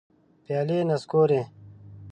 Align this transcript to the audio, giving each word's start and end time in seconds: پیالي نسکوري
پیالي 0.43 0.77
نسکوري 0.89 1.41